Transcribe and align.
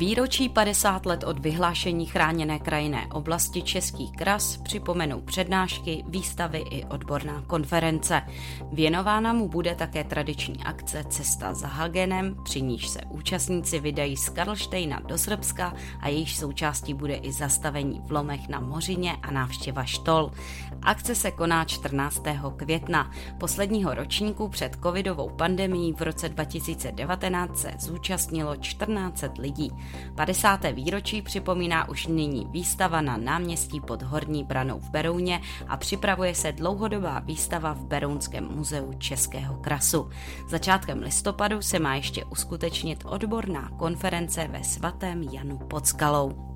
Výročí 0.00 0.48
50 0.48 1.06
let 1.06 1.24
od 1.24 1.38
vyhlášení 1.38 2.06
chráněné 2.06 2.58
krajinné 2.58 3.06
oblasti 3.12 3.62
Český 3.62 4.12
kras 4.12 4.56
připomenou 4.56 5.20
přednášky, 5.20 6.04
výstavy 6.08 6.64
i 6.70 6.84
odborná 6.84 7.42
konference. 7.46 8.22
Věnována 8.72 9.32
mu 9.32 9.48
bude 9.48 9.74
také 9.74 10.04
tradiční 10.04 10.64
akce 10.64 11.04
Cesta 11.08 11.54
za 11.54 11.66
Hagenem, 11.66 12.36
při 12.44 12.62
níž 12.62 12.88
se 12.88 13.00
účastníci 13.08 13.80
vydají 13.80 14.16
z 14.16 14.28
Karlštejna 14.28 15.00
do 15.00 15.18
Srbska 15.18 15.74
a 16.00 16.08
jejíž 16.08 16.36
součástí 16.36 16.94
bude 16.94 17.14
i 17.14 17.32
zastavení 17.32 18.00
v 18.04 18.12
Lomech 18.12 18.48
na 18.48 18.60
Mořině 18.60 19.16
a 19.22 19.30
návštěva 19.30 19.84
Štol. 19.84 20.30
Akce 20.82 21.14
se 21.14 21.30
koná 21.30 21.64
14. 21.64 22.22
května. 22.56 23.10
Posledního 23.38 23.94
ročníku 23.94 24.48
před 24.48 24.76
covidovou 24.82 25.30
pandemií 25.30 25.92
v 25.92 26.00
roce 26.00 26.28
2019 26.28 27.58
se 27.58 27.72
zúčastnilo 27.78 28.56
14 28.56 29.24
lidí. 29.38 29.70
50. 30.14 30.64
výročí 30.72 31.22
připomíná 31.22 31.88
už 31.88 32.06
nyní 32.06 32.46
výstava 32.50 33.00
na 33.00 33.16
náměstí 33.16 33.80
pod 33.80 34.02
Horní 34.02 34.44
branou 34.44 34.78
v 34.78 34.90
Berouně 34.90 35.40
a 35.68 35.76
připravuje 35.76 36.34
se 36.34 36.52
dlouhodobá 36.52 37.18
výstava 37.18 37.72
v 37.72 37.84
Berounském 37.84 38.48
muzeu 38.50 38.92
Českého 38.98 39.54
krasu. 39.54 40.10
Začátkem 40.48 40.98
listopadu 40.98 41.62
se 41.62 41.78
má 41.78 41.94
ještě 41.94 42.24
uskutečnit 42.24 43.04
odborná 43.06 43.70
konference 43.76 44.48
ve 44.48 44.64
svatém 44.64 45.22
Janu 45.22 45.58
pod 45.58 45.86
Skalou. 45.86 46.49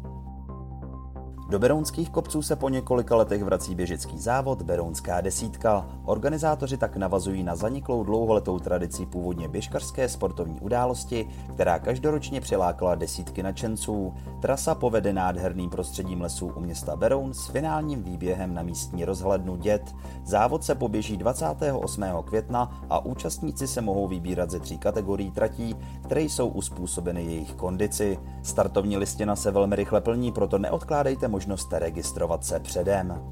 Do 1.54 1.59
berounských 1.59 2.10
kopců 2.10 2.42
se 2.42 2.56
po 2.56 2.69
několika 2.69 3.16
letech 3.16 3.44
vrací 3.44 3.75
běžický 3.75 4.19
závod 4.19 4.62
Berounská 4.62 5.20
desítka. 5.20 5.87
Organizátoři 6.04 6.76
tak 6.76 6.97
navazují 6.97 7.42
na 7.42 7.56
zaniklou 7.56 8.04
dlouholetou 8.04 8.59
tradici 8.59 9.06
původně 9.06 9.48
běžkařské 9.48 10.09
sportovní 10.09 10.60
události, 10.60 11.28
která 11.54 11.78
každoročně 11.78 12.41
přilákala 12.41 12.94
desítky 12.94 13.43
nadšenců. 13.43 14.14
Trasa 14.41 14.75
povede 14.75 15.12
nádherným 15.12 15.70
prostředím 15.70 16.20
lesů 16.20 16.47
u 16.47 16.60
města 16.60 16.97
Beroun 16.97 17.34
s 17.34 17.47
finálním 17.47 18.03
výběhem 18.03 18.54
na 18.54 18.62
místní 18.62 19.04
rozhlednu 19.04 19.56
Dět. 19.56 19.94
Závod 20.25 20.64
se 20.64 20.75
poběží 20.75 21.16
28. 21.16 22.04
května 22.25 22.87
a 22.91 23.04
účastníci 23.04 23.66
se 23.66 23.81
mohou 23.81 24.09
vybírat 24.09 24.50
ze 24.50 24.60
tří 24.60 24.78
kategorií 24.78 25.31
tratí, 25.31 25.76
které 26.04 26.22
jsou 26.22 26.48
uspůsobeny 26.48 27.25
jejich 27.25 27.54
kondici. 27.54 28.19
Startovní 28.43 28.97
listina 28.97 29.37
se 29.37 29.50
velmi 29.50 29.76
rychle 29.76 30.00
plní, 30.00 30.32
proto 30.32 30.59
neodkládejte 30.59 31.28
možnost 31.28 31.44
registrovat 31.78 32.44
se 32.44 32.60
předem. 32.60 33.22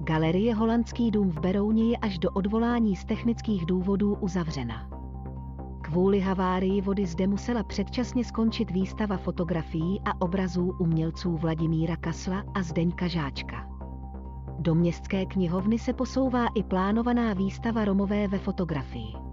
Galerie 0.00 0.54
Holandský 0.54 1.10
dům 1.10 1.30
v 1.30 1.40
Berouně 1.40 1.84
je 1.84 1.96
až 1.96 2.18
do 2.18 2.30
odvolání 2.30 2.96
z 2.96 3.04
technických 3.04 3.66
důvodů 3.66 4.16
uzavřena. 4.20 4.88
Kvůli 5.82 6.20
havárii 6.20 6.80
vody 6.80 7.06
zde 7.06 7.26
musela 7.26 7.62
předčasně 7.62 8.24
skončit 8.24 8.70
výstava 8.70 9.16
fotografií 9.16 10.00
a 10.04 10.20
obrazů 10.20 10.76
umělců 10.80 11.36
Vladimíra 11.36 11.96
Kasla 11.96 12.44
a 12.54 12.62
Zdeňka 12.62 13.06
Žáčka. 13.06 13.68
Do 14.58 14.74
městské 14.74 15.26
knihovny 15.26 15.78
se 15.78 15.92
posouvá 15.92 16.46
i 16.54 16.62
plánovaná 16.62 17.34
výstava 17.34 17.84
Romové 17.84 18.28
ve 18.28 18.38
fotografii. 18.38 19.25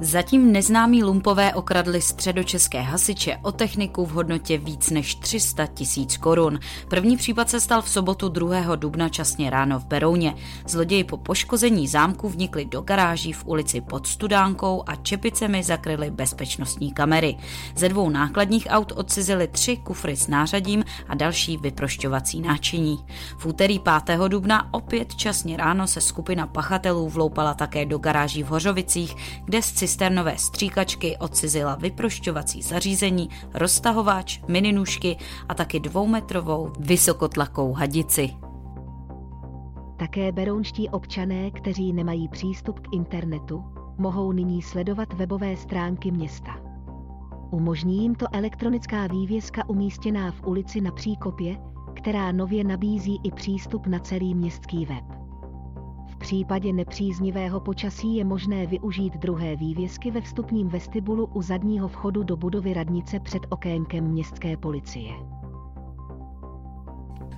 Zatím 0.00 0.52
neznámí 0.52 1.04
lumpové 1.04 1.54
okradli 1.54 2.00
středočeské 2.00 2.80
hasiče 2.80 3.38
o 3.42 3.52
techniku 3.52 4.06
v 4.06 4.10
hodnotě 4.10 4.58
víc 4.58 4.90
než 4.90 5.14
300 5.14 5.66
tisíc 5.66 6.16
korun. 6.16 6.58
První 6.88 7.16
případ 7.16 7.50
se 7.50 7.60
stal 7.60 7.82
v 7.82 7.88
sobotu 7.88 8.28
2. 8.28 8.76
dubna 8.76 9.08
časně 9.08 9.50
ráno 9.50 9.78
v 9.80 9.84
Berouně. 9.86 10.34
Zloději 10.66 11.04
po 11.04 11.16
poškození 11.16 11.88
zámku 11.88 12.28
vnikli 12.28 12.64
do 12.64 12.80
garáží 12.80 13.32
v 13.32 13.46
ulici 13.46 13.80
pod 13.80 14.06
Studánkou 14.06 14.82
a 14.86 14.94
čepicemi 14.96 15.62
zakryli 15.62 16.10
bezpečnostní 16.10 16.92
kamery. 16.92 17.36
Ze 17.76 17.88
dvou 17.88 18.10
nákladních 18.10 18.66
aut 18.70 18.92
odcizili 18.96 19.48
tři 19.48 19.76
kufry 19.76 20.16
s 20.16 20.28
nářadím 20.28 20.84
a 21.08 21.14
další 21.14 21.56
vyprošťovací 21.56 22.40
náčiní. 22.40 23.04
V 23.38 23.46
úterý 23.46 23.78
5. 24.04 24.18
dubna 24.28 24.74
opět 24.74 25.14
časně 25.14 25.56
ráno 25.56 25.86
se 25.86 26.00
skupina 26.00 26.46
pachatelů 26.46 27.08
vloupala 27.08 27.54
také 27.54 27.86
do 27.86 27.98
garáží 27.98 28.42
v 28.42 28.46
Hořovicích, 28.46 29.16
kde 29.44 29.62
z 29.62 29.87
cisternové 29.88 30.38
stříkačky 30.38 31.16
odcizila 31.16 31.74
vyprošťovací 31.74 32.62
zařízení, 32.62 33.28
roztahovač, 33.54 34.40
mininůžky 34.48 35.16
a 35.48 35.54
taky 35.54 35.80
dvoumetrovou 35.80 36.72
vysokotlakou 36.78 37.72
hadici. 37.72 38.30
Také 39.98 40.32
berounští 40.32 40.88
občané, 40.88 41.50
kteří 41.50 41.92
nemají 41.92 42.28
přístup 42.28 42.80
k 42.80 42.92
internetu, 42.92 43.64
mohou 43.98 44.32
nyní 44.32 44.62
sledovat 44.62 45.12
webové 45.12 45.56
stránky 45.56 46.10
města. 46.10 46.56
Umožní 47.50 48.02
jim 48.02 48.14
to 48.14 48.26
elektronická 48.32 49.06
vývězka 49.06 49.68
umístěná 49.68 50.32
v 50.32 50.46
ulici 50.46 50.80
na 50.80 50.92
Příkopě, 50.92 51.56
která 51.94 52.32
nově 52.32 52.64
nabízí 52.64 53.20
i 53.24 53.30
přístup 53.30 53.86
na 53.86 53.98
celý 53.98 54.34
městský 54.34 54.86
web 54.86 55.27
případě 56.18 56.72
nepříznivého 56.72 57.60
počasí 57.60 58.16
je 58.16 58.24
možné 58.24 58.66
využít 58.66 59.16
druhé 59.16 59.56
vývězky 59.56 60.10
ve 60.10 60.20
vstupním 60.20 60.68
vestibulu 60.68 61.26
u 61.26 61.42
zadního 61.42 61.88
vchodu 61.88 62.22
do 62.22 62.36
budovy 62.36 62.74
radnice 62.74 63.20
před 63.20 63.42
okénkem 63.48 64.04
městské 64.04 64.56
policie. 64.56 65.12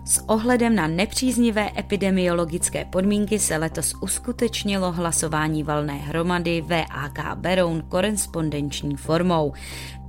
S 0.05 0.25
ohledem 0.29 0.75
na 0.75 0.87
nepříznivé 0.87 1.71
epidemiologické 1.79 2.85
podmínky 2.85 3.39
se 3.39 3.57
letos 3.57 3.95
uskutečnilo 4.01 4.93
hlasování 4.93 5.63
valné 5.63 5.93
hromady 5.93 6.61
VAK 6.61 7.35
Beroun 7.35 7.83
korespondenční 7.89 8.97
formou. 8.97 9.53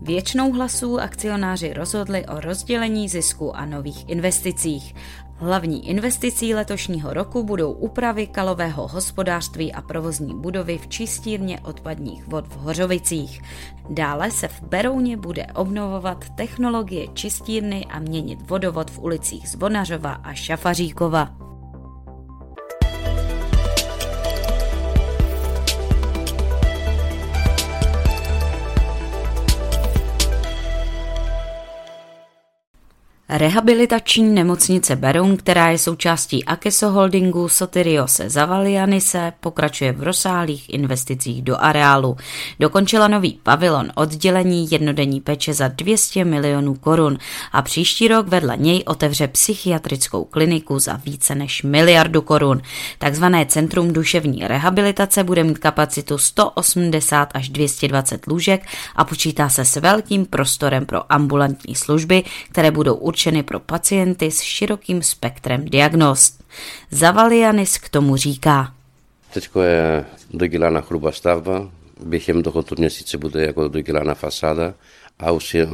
Většinou 0.01 0.51
hlasů 0.51 0.99
akcionáři 0.99 1.73
rozhodli 1.73 2.25
o 2.25 2.39
rozdělení 2.39 3.09
zisku 3.09 3.55
a 3.55 3.65
nových 3.65 4.09
investicích. 4.09 4.95
Hlavní 5.41 5.89
investicí 5.89 6.55
letošního 6.55 7.13
roku 7.13 7.43
budou 7.43 7.71
úpravy 7.71 8.27
kalového 8.27 8.87
hospodářství 8.87 9.73
a 9.73 9.81
provozní 9.81 10.35
budovy 10.35 10.77
v 10.77 10.87
čistírně 10.87 11.59
odpadních 11.59 12.27
vod 12.27 12.47
v 12.47 12.57
Hořovicích. 12.57 13.41
Dále 13.89 14.31
se 14.31 14.47
v 14.47 14.61
Berouně 14.61 15.17
bude 15.17 15.47
obnovovat 15.55 16.29
technologie 16.35 17.07
čistírny 17.13 17.85
a 17.85 17.99
měnit 17.99 18.49
vodovod 18.49 18.91
v 18.91 18.99
ulicích 18.99 19.49
Zvonařova 19.49 20.11
a 20.11 20.33
Šafaříkova. 20.33 21.50
Rehabilitační 33.33 34.29
nemocnice 34.29 34.95
Beroun, 34.95 35.37
která 35.37 35.69
je 35.69 35.77
součástí 35.77 36.45
Akeso 36.45 36.89
Holdingu 36.89 37.49
Sotiriose 37.49 38.29
Zavalianise, 38.29 39.33
pokračuje 39.39 39.91
v 39.91 40.03
rozsáhlých 40.03 40.73
investicích 40.73 41.41
do 41.41 41.57
areálu. 41.57 42.17
Dokončila 42.59 43.07
nový 43.07 43.39
pavilon 43.43 43.91
oddělení 43.95 44.71
jednodenní 44.71 45.21
péče 45.21 45.53
za 45.53 45.67
200 45.67 46.25
milionů 46.25 46.73
korun 46.75 47.17
a 47.51 47.61
příští 47.61 48.07
rok 48.07 48.27
vedle 48.27 48.57
něj 48.57 48.83
otevře 48.85 49.27
psychiatrickou 49.27 50.23
kliniku 50.23 50.79
za 50.79 50.93
více 51.05 51.35
než 51.35 51.63
miliardu 51.63 52.21
korun. 52.21 52.61
Takzvané 52.97 53.45
Centrum 53.45 53.93
duševní 53.93 54.47
rehabilitace 54.47 55.23
bude 55.23 55.43
mít 55.43 55.57
kapacitu 55.57 56.17
180 56.17 57.29
až 57.33 57.49
220 57.49 58.27
lůžek 58.27 58.65
a 58.95 59.05
počítá 59.05 59.49
se 59.49 59.65
s 59.65 59.75
velkým 59.75 60.25
prostorem 60.25 60.85
pro 60.85 61.13
ambulantní 61.13 61.75
služby, 61.75 62.23
které 62.49 62.71
budou 62.71 62.95
určitě 62.95 63.20
určeny 63.21 63.43
pro 63.43 63.59
pacienty 63.59 64.31
s 64.31 64.41
širokým 64.41 65.01
spektrem 65.01 65.65
diagnóz. 65.65 66.33
Zavalianis 66.91 67.77
k 67.77 67.89
tomu 67.89 68.15
říká. 68.15 68.73
Teď 69.33 69.49
je 69.63 70.05
dodělána 70.33 70.81
hrubá 70.89 71.11
stavba, 71.11 71.69
během 72.05 72.43
tohoto 72.43 72.75
měsíce 72.77 73.17
bude 73.17 73.45
jako 73.45 73.67
dodělána 73.67 74.13
fasáda 74.13 74.73
a 75.19 75.31
už 75.31 75.53
je, 75.53 75.67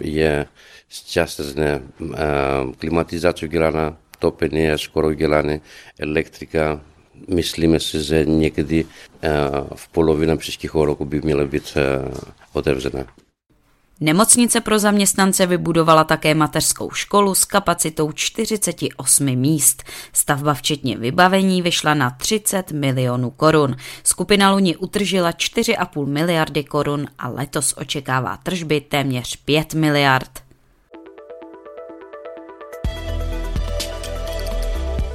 je 0.00 0.46
částečně 1.06 1.82
klimatizace 2.78 3.46
udělána, 3.46 3.96
topení 4.18 4.60
je 4.60 4.78
skoro 4.78 5.08
udělané, 5.08 5.60
elektrika, 5.98 6.80
myslíme 7.28 7.80
si, 7.80 8.02
že 8.02 8.24
někdy 8.24 8.86
v 9.74 9.88
polovině 9.88 10.36
příštího 10.36 10.84
roku 10.84 11.04
by 11.04 11.20
měla 11.20 11.44
být 11.44 11.76
otevřena. 12.52 13.04
Nemocnice 14.00 14.60
pro 14.60 14.78
zaměstnance 14.78 15.46
vybudovala 15.46 16.04
také 16.04 16.34
mateřskou 16.34 16.90
školu 16.90 17.34
s 17.34 17.44
kapacitou 17.44 18.12
48 18.12 19.24
míst. 19.24 19.82
Stavba 20.12 20.54
včetně 20.54 20.96
vybavení 20.96 21.62
vyšla 21.62 21.94
na 21.94 22.10
30 22.10 22.72
milionů 22.72 23.30
korun. 23.30 23.76
Skupina 24.02 24.52
Luni 24.52 24.76
utržila 24.76 25.30
4,5 25.30 26.06
miliardy 26.06 26.64
korun 26.64 27.06
a 27.18 27.28
letos 27.28 27.74
očekává 27.76 28.36
tržby 28.36 28.80
téměř 28.80 29.36
5 29.36 29.74
miliard. 29.74 30.30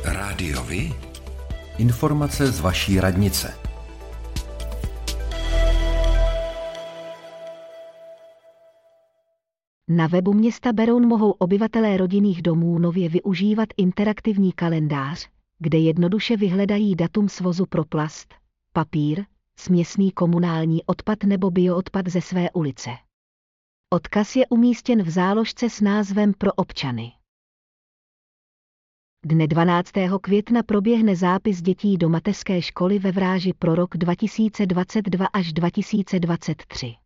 Rádiovi? 0.03 0.93
Informace 1.77 2.51
z 2.51 2.59
vaší 2.59 2.99
radnice. 2.99 3.60
Na 9.87 10.07
webu 10.07 10.33
města 10.33 10.73
Beroun 10.73 11.07
mohou 11.07 11.31
obyvatelé 11.31 11.97
rodinných 11.97 12.41
domů 12.41 12.79
nově 12.79 13.09
využívat 13.09 13.69
interaktivní 13.77 14.53
kalendář, 14.53 15.29
kde 15.59 15.77
jednoduše 15.77 16.37
vyhledají 16.37 16.95
datum 16.95 17.29
svozu 17.29 17.65
pro 17.65 17.85
plast, 17.85 18.33
papír, 18.73 19.25
směsný 19.57 20.11
komunální 20.11 20.83
odpad 20.83 21.23
nebo 21.23 21.51
bioodpad 21.51 22.07
ze 22.07 22.21
své 22.21 22.51
ulice. 22.51 22.89
Odkaz 23.93 24.35
je 24.35 24.47
umístěn 24.47 25.03
v 25.03 25.09
záložce 25.09 25.69
s 25.69 25.81
názvem 25.81 26.33
pro 26.33 26.53
občany. 26.53 27.11
Dne 29.25 29.47
12. 29.47 29.91
května 30.21 30.63
proběhne 30.63 31.15
zápis 31.15 31.61
dětí 31.61 31.97
do 31.97 32.09
mateřské 32.09 32.61
školy 32.61 32.99
ve 32.99 33.11
Vráži 33.11 33.53
pro 33.53 33.75
rok 33.75 33.97
2022 33.97 35.25
až 35.25 35.53
2023. 35.53 37.00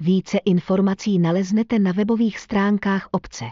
Více 0.00 0.38
informací 0.38 1.18
naleznete 1.18 1.78
na 1.78 1.92
webových 1.92 2.38
stránkách 2.38 3.08
obce. 3.10 3.44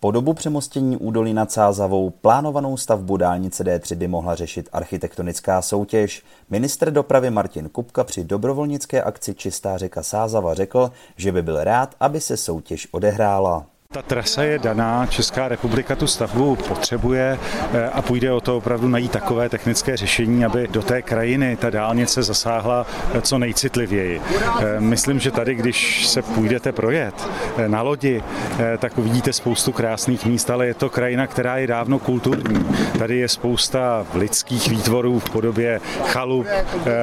Po 0.00 0.10
dobu 0.10 0.34
přemostění 0.34 0.96
údolí 0.96 1.34
nad 1.34 1.52
Sázavou 1.52 2.10
plánovanou 2.10 2.76
stavbu 2.76 3.16
dálnice 3.16 3.64
D3 3.64 3.94
by 3.96 4.08
mohla 4.08 4.34
řešit 4.34 4.68
architektonická 4.72 5.62
soutěž. 5.62 6.24
Ministr 6.50 6.90
dopravy 6.90 7.30
Martin 7.30 7.68
Kupka 7.68 8.04
při 8.04 8.24
dobrovolnické 8.24 9.02
akci 9.02 9.34
Čistá 9.34 9.78
řeka 9.78 10.02
Sázava 10.02 10.54
řekl, 10.54 10.92
že 11.16 11.32
by 11.32 11.42
byl 11.42 11.64
rád, 11.64 11.94
aby 12.00 12.20
se 12.20 12.36
soutěž 12.36 12.88
odehrála. 12.90 13.66
Ta 13.92 14.02
trasa 14.02 14.42
je 14.42 14.58
daná, 14.58 15.06
Česká 15.06 15.48
republika 15.48 15.96
tu 15.96 16.06
stavbu 16.06 16.56
potřebuje 16.56 17.38
eh, 17.72 17.88
a 17.88 18.02
půjde 18.02 18.32
o 18.32 18.40
to 18.40 18.56
opravdu 18.56 18.88
najít 18.88 19.12
takové 19.12 19.48
technické 19.48 19.96
řešení, 19.96 20.44
aby 20.44 20.68
do 20.68 20.82
té 20.82 21.02
krajiny 21.02 21.56
ta 21.56 21.70
dálnice 21.70 22.22
zasáhla 22.22 22.86
eh, 23.14 23.20
co 23.20 23.38
nejcitlivěji. 23.38 24.20
Eh, 24.60 24.80
myslím, 24.80 25.20
že 25.20 25.30
tady, 25.30 25.54
když 25.54 26.06
se 26.06 26.22
půjdete 26.22 26.72
projet 26.72 27.28
na 27.66 27.82
lodi, 27.82 28.22
tak 28.78 28.98
uvidíte 28.98 29.32
spoustu 29.32 29.72
krásných 29.72 30.26
míst, 30.26 30.50
ale 30.50 30.66
je 30.66 30.74
to 30.74 30.90
krajina, 30.90 31.26
která 31.26 31.56
je 31.56 31.66
dávno 31.66 31.98
kulturní. 31.98 32.64
Tady 32.98 33.16
je 33.16 33.28
spousta 33.28 34.06
lidských 34.14 34.68
výtvorů 34.68 35.18
v 35.18 35.30
podobě 35.30 35.80
chalup, 36.04 36.46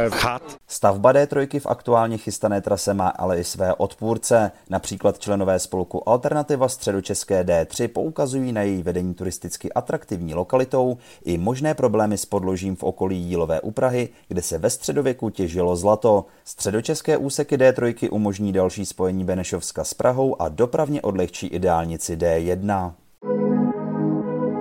chat. 0.10 0.42
Stavba 0.68 1.14
D3 1.14 1.60
v 1.60 1.66
aktuálně 1.66 2.18
chystané 2.18 2.62
trase 2.62 2.94
má 2.94 3.08
ale 3.08 3.40
i 3.40 3.44
své 3.44 3.74
odpůrce, 3.74 4.52
například 4.70 5.20
členové 5.20 5.60
spolku 5.60 6.10
Alternativa 6.10 6.70
středočeské 6.76 7.44
D3 7.44 7.88
poukazují 7.88 8.52
na 8.52 8.62
její 8.62 8.84
vedení 8.84 9.14
turisticky 9.14 9.74
atraktivní 9.74 10.34
lokalitou 10.34 10.98
i 11.26 11.38
možné 11.38 11.74
problémy 11.74 12.18
s 12.18 12.26
podložím 12.26 12.76
v 12.76 12.84
okolí 12.84 13.18
Jílové 13.18 13.62
úprahy, 13.62 14.10
kde 14.28 14.42
se 14.42 14.58
ve 14.58 14.70
středověku 14.70 15.30
těžilo 15.30 15.76
zlato. 15.76 16.26
Středočeské 16.46 17.18
úseky 17.18 17.58
D3 17.58 18.08
umožní 18.12 18.54
další 18.54 18.86
spojení 18.86 19.24
Benešovska 19.24 19.84
s 19.84 19.94
Prahou 19.94 20.42
a 20.42 20.50
dopravně 20.50 21.02
odlehčí 21.02 21.48
i 21.48 21.60
dálnici 21.60 22.18
D1. 22.18 22.94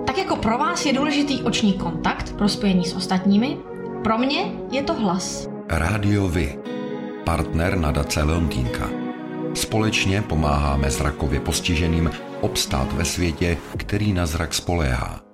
Tak 0.07 0.17
jako 0.17 0.35
pro 0.35 0.57
vás 0.57 0.85
je 0.85 0.93
důležitý 0.93 1.43
oční 1.43 1.73
kontakt 1.73 2.33
pro 2.37 2.49
spojení 2.49 2.85
s 2.85 2.95
ostatními, 2.95 3.57
pro 4.03 4.17
mě 4.17 4.51
je 4.71 4.83
to 4.83 4.93
hlas. 4.93 5.47
Rádio 5.69 6.27
Vy. 6.27 6.59
Partner 7.25 7.77
nadace 7.77 8.23
Leontýnka. 8.23 8.94
Společně 9.55 10.21
pomáháme 10.21 10.91
zrakově 10.91 11.39
postiženým 11.39 12.11
obstát 12.41 12.93
ve 12.93 13.05
světě, 13.05 13.57
který 13.77 14.13
na 14.13 14.25
zrak 14.25 14.53
spoléhá. 14.53 15.24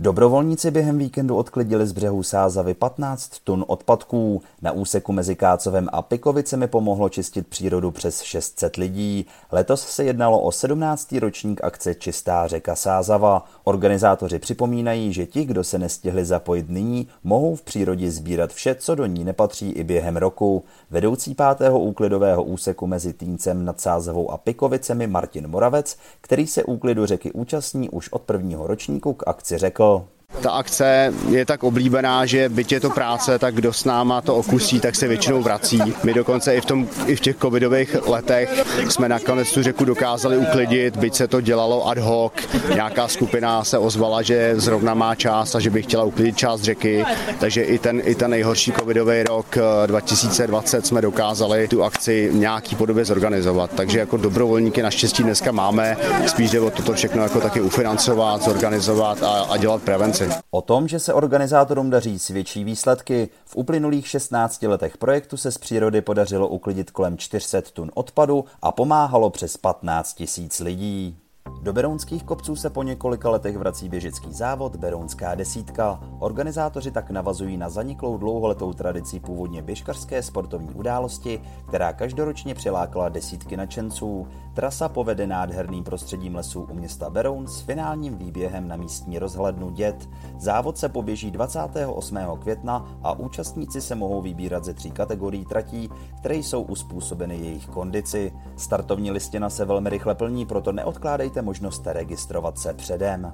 Dobrovolníci 0.00 0.70
během 0.70 0.98
víkendu 0.98 1.36
odklidili 1.36 1.86
z 1.86 1.92
břehu 1.92 2.22
Sázavy 2.22 2.74
15 2.74 3.38
tun 3.44 3.64
odpadků. 3.68 4.42
Na 4.62 4.72
úseku 4.72 5.12
mezi 5.12 5.36
Kácovem 5.36 5.88
a 5.92 6.02
Pikovicemi 6.02 6.66
pomohlo 6.66 7.08
čistit 7.08 7.46
přírodu 7.46 7.90
přes 7.90 8.20
600 8.20 8.76
lidí. 8.76 9.26
Letos 9.52 9.86
se 9.86 10.04
jednalo 10.04 10.40
o 10.40 10.52
17. 10.52 11.12
ročník 11.12 11.64
akce 11.64 11.94
Čistá 11.94 12.46
řeka 12.46 12.76
Sázava. 12.76 13.44
Organizátoři 13.64 14.38
připomínají, 14.38 15.12
že 15.12 15.26
ti, 15.26 15.44
kdo 15.44 15.64
se 15.64 15.78
nestihli 15.78 16.24
zapojit 16.24 16.68
nyní, 16.68 17.08
mohou 17.24 17.54
v 17.54 17.62
přírodě 17.62 18.10
sbírat 18.10 18.52
vše, 18.52 18.74
co 18.74 18.94
do 18.94 19.06
ní 19.06 19.24
nepatří 19.24 19.70
i 19.70 19.84
během 19.84 20.16
roku. 20.16 20.64
Vedoucí 20.90 21.34
pátého 21.34 21.80
úklidového 21.80 22.42
úseku 22.42 22.86
mezi 22.86 23.12
Týncem 23.12 23.64
nad 23.64 23.80
Sázavou 23.80 24.30
a 24.30 24.36
Pikovicemi 24.36 25.06
Martin 25.06 25.48
Moravec, 25.48 25.96
který 26.20 26.46
se 26.46 26.64
úklidu 26.64 27.06
řeky 27.06 27.32
účastní 27.32 27.90
už 27.90 28.12
od 28.12 28.22
prvního 28.22 28.66
ročníku 28.66 29.12
k 29.12 29.28
akci 29.28 29.58
řekl, 29.58 29.89
So 29.90 30.08
ta 30.40 30.50
akce 30.50 31.12
je 31.28 31.44
tak 31.46 31.64
oblíbená, 31.64 32.26
že 32.26 32.48
byť 32.48 32.72
je 32.72 32.80
to 32.80 32.90
práce, 32.90 33.38
tak 33.38 33.54
kdo 33.54 33.72
s 33.72 33.84
náma 33.84 34.20
to 34.20 34.36
okusí, 34.36 34.80
tak 34.80 34.96
se 34.96 35.08
většinou 35.08 35.42
vrací. 35.42 35.80
My 36.02 36.14
dokonce 36.14 36.54
i 36.56 36.60
v, 36.60 36.64
tom, 36.64 36.88
i 37.06 37.16
v 37.16 37.20
těch 37.20 37.36
covidových 37.36 37.96
letech 38.06 38.64
jsme 38.88 39.08
nakonec 39.08 39.52
tu 39.52 39.62
řeku 39.62 39.84
dokázali 39.84 40.36
uklidit, 40.36 40.96
byť 40.96 41.14
se 41.14 41.28
to 41.28 41.40
dělalo 41.40 41.88
ad 41.88 41.98
hoc. 41.98 42.32
Nějaká 42.74 43.08
skupina 43.08 43.64
se 43.64 43.78
ozvala, 43.78 44.22
že 44.22 44.52
zrovna 44.56 44.94
má 44.94 45.14
čas 45.14 45.54
a 45.54 45.60
že 45.60 45.70
by 45.70 45.82
chtěla 45.82 46.04
uklidit 46.04 46.36
část 46.36 46.60
řeky, 46.60 47.04
takže 47.38 47.62
i 47.62 47.78
ten, 47.78 48.02
i 48.04 48.14
ten 48.14 48.30
nejhorší 48.30 48.72
covidový 48.72 49.22
rok 49.22 49.58
2020 49.86 50.78
eh, 50.78 50.82
jsme 50.82 51.00
dokázali 51.02 51.68
tu 51.68 51.84
akci 51.84 52.30
nějaký 52.32 52.76
podobě 52.76 53.04
zorganizovat. 53.04 53.70
Takže 53.74 53.98
jako 53.98 54.16
dobrovolníky 54.16 54.82
naštěstí 54.82 55.22
dneska 55.22 55.52
máme, 55.52 55.96
spíš 56.26 56.50
jde 56.50 56.60
o 56.60 56.70
toto 56.70 56.92
všechno 56.92 57.22
jako 57.22 57.40
taky 57.40 57.60
ufinancovat, 57.60 58.42
zorganizovat 58.42 59.22
a, 59.22 59.46
a 59.50 59.56
dělat 59.56 59.82
prevenci. 59.82 60.19
O 60.50 60.62
tom, 60.62 60.88
že 60.88 60.98
se 60.98 61.14
organizátorům 61.14 61.90
daří 61.90 62.18
svědčí 62.18 62.64
výsledky. 62.64 63.28
V 63.44 63.56
uplynulých 63.56 64.08
16 64.08 64.62
letech 64.62 64.98
projektu 64.98 65.36
se 65.36 65.52
z 65.52 65.58
přírody 65.58 66.00
podařilo 66.00 66.48
uklidit 66.48 66.90
kolem 66.90 67.18
400 67.18 67.62
tun 67.72 67.90
odpadu 67.94 68.44
a 68.62 68.72
pomáhalo 68.72 69.30
přes 69.30 69.56
15 69.56 70.14
tisíc 70.14 70.60
lidí. 70.60 71.19
Do 71.62 71.72
Berounských 71.72 72.24
kopců 72.24 72.56
se 72.56 72.70
po 72.70 72.82
několika 72.82 73.30
letech 73.30 73.56
vrací 73.56 73.88
běžický 73.88 74.32
závod 74.32 74.76
Berounská 74.76 75.34
desítka. 75.34 76.00
Organizátoři 76.18 76.90
tak 76.90 77.10
navazují 77.10 77.56
na 77.56 77.68
zaniklou 77.68 78.18
dlouholetou 78.18 78.72
tradici 78.72 79.20
původně 79.20 79.62
běžkařské 79.62 80.22
sportovní 80.22 80.70
události, 80.70 81.40
která 81.68 81.92
každoročně 81.92 82.54
přilákala 82.54 83.08
desítky 83.08 83.56
nadšenců. 83.56 84.26
Trasa 84.54 84.88
povede 84.88 85.26
nádherným 85.26 85.84
prostředím 85.84 86.34
lesů 86.34 86.62
u 86.70 86.74
města 86.74 87.10
Beroun 87.10 87.46
s 87.46 87.60
finálním 87.60 88.18
výběhem 88.18 88.68
na 88.68 88.76
místní 88.76 89.18
rozhlednu 89.18 89.70
Dět. 89.70 90.08
Závod 90.38 90.78
se 90.78 90.88
poběží 90.88 91.30
28. 91.30 92.18
května 92.40 92.98
a 93.02 93.12
účastníci 93.12 93.80
se 93.80 93.94
mohou 93.94 94.22
vybírat 94.22 94.64
ze 94.64 94.74
tří 94.74 94.90
kategorií 94.90 95.44
tratí, 95.44 95.90
které 96.18 96.36
jsou 96.36 96.62
uspůsobeny 96.62 97.36
jejich 97.36 97.66
kondici. 97.66 98.32
Startovní 98.56 99.10
listina 99.10 99.50
se 99.50 99.64
velmi 99.64 99.90
rychle 99.90 100.14
plní, 100.14 100.46
proto 100.46 100.72
neodkládejte 100.72 101.49
možnost 101.50 101.86
registrovat 101.86 102.58
se 102.58 102.74
předem. 102.74 103.32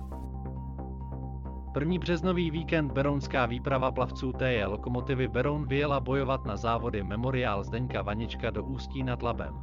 První 1.74 1.98
březnový 1.98 2.50
víkend 2.50 2.92
Berounská 2.92 3.46
výprava 3.46 3.92
plavců 3.92 4.32
TJ 4.32 4.64
Lokomotivy 4.66 5.28
Beroun 5.28 5.68
vyjela 5.68 6.00
bojovat 6.00 6.44
na 6.44 6.56
závody 6.56 7.02
Memoriál 7.02 7.64
Zdeňka 7.64 8.02
Vanička 8.02 8.50
do 8.50 8.64
Ústí 8.64 9.02
nad 9.02 9.22
Labem. 9.22 9.54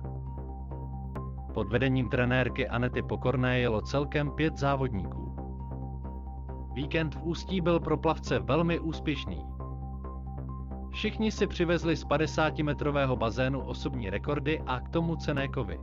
Pod 1.54 1.72
vedením 1.72 2.10
trenérky 2.10 2.68
Anety 2.68 3.02
Pokorné 3.02 3.60
jelo 3.60 3.82
celkem 3.82 4.32
pět 4.32 4.58
závodníků. 4.58 5.36
Víkend 6.74 7.16
v 7.16 7.24
Ústí 7.24 7.62
byl 7.62 7.80
pro 7.80 7.98
plavce 7.98 8.40
velmi 8.40 8.80
úspěšný. 8.80 9.46
Všichni 10.92 11.32
si 11.32 11.48
přivezli 11.48 11.96
z 11.96 12.06
50-metrového 12.06 13.18
bazénu 13.18 13.62
osobní 13.62 14.10
rekordy 14.10 14.62
a 14.66 14.80
k 14.80 14.90
tomu 14.90 15.16
cené 15.16 15.48
kovy. 15.48 15.80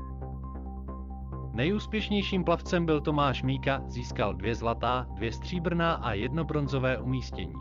Nejúspěšnějším 1.60 2.44
plavcem 2.44 2.86
byl 2.86 3.00
Tomáš 3.00 3.42
Míka, 3.42 3.82
získal 3.86 4.34
dvě 4.34 4.54
zlatá, 4.54 5.06
dvě 5.14 5.32
stříbrná 5.32 5.94
a 5.94 6.12
jedno 6.12 6.44
bronzové 6.44 6.98
umístění. 6.98 7.54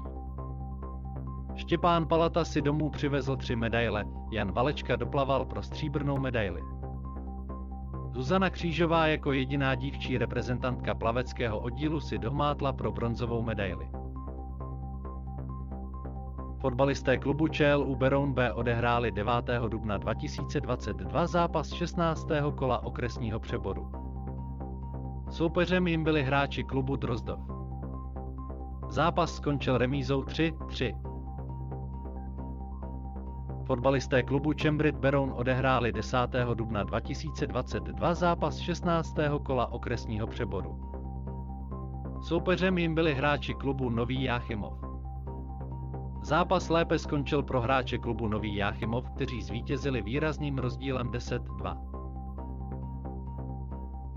Štěpán 1.55 2.07
Palata 2.07 2.45
si 2.45 2.61
domů 2.61 2.89
přivezl 2.89 3.35
tři 3.35 3.55
medaile, 3.55 4.05
Jan 4.31 4.51
Valečka 4.51 4.95
doplaval 4.95 5.45
pro 5.45 5.63
stříbrnou 5.63 6.17
medaili. 6.17 6.61
Zuzana 8.13 8.49
Křížová 8.49 9.07
jako 9.07 9.31
jediná 9.31 9.75
dívčí 9.75 10.17
reprezentantka 10.17 10.95
plaveckého 10.95 11.59
oddílu 11.59 11.99
si 11.99 12.17
domátla 12.17 12.73
pro 12.73 12.91
bronzovou 12.91 13.41
medaili. 13.41 13.89
Fotbalisté 16.59 17.17
klubu 17.17 17.47
ČLU 17.47 17.95
Beroun 17.95 18.33
B 18.33 18.53
odehráli 18.53 19.11
9. 19.11 19.33
dubna 19.67 19.97
2022 19.97 21.27
zápas 21.27 21.73
16. 21.73 22.27
kola 22.55 22.83
okresního 22.83 23.39
přeboru. 23.39 23.91
Soupeřem 25.29 25.87
jim 25.87 26.03
byli 26.03 26.23
hráči 26.23 26.63
klubu 26.63 26.95
Drozdov. 26.95 27.39
Zápas 28.89 29.35
skončil 29.35 29.77
remízou 29.77 30.21
3-3. 30.21 31.01
Fotbalisté 33.65 34.23
klubu 34.23 34.53
Čembrit 34.53 34.95
Beroun 34.95 35.33
odehráli 35.35 35.91
10. 35.91 36.17
dubna 36.53 36.83
2022 36.83 38.13
zápas 38.13 38.57
16. 38.57 39.15
kola 39.43 39.71
okresního 39.71 40.27
přeboru. 40.27 40.79
Soupeřem 42.21 42.77
jim 42.77 42.95
byli 42.95 43.13
hráči 43.13 43.53
klubu 43.53 43.89
Nový 43.89 44.23
Jáchymov. 44.23 44.88
Zápas 46.29 46.69
lépe 46.69 46.99
skončil 46.99 47.43
pro 47.43 47.61
hráče 47.61 47.97
klubu 47.97 48.27
Nový 48.27 48.55
Jáchymov, 48.55 49.09
kteří 49.09 49.41
zvítězili 49.41 50.01
výrazným 50.01 50.57
rozdílem 50.57 51.11
10-2. 51.11 51.77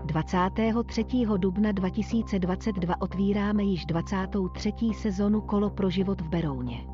23. 0.05 1.05
dubna 1.37 1.71
2022 1.71 3.01
otvíráme 3.01 3.63
již 3.63 3.85
23. 3.85 4.73
sezonu 4.93 5.41
Kolo 5.41 5.69
pro 5.69 5.89
život 5.89 6.21
v 6.21 6.29
Berouně. 6.29 6.85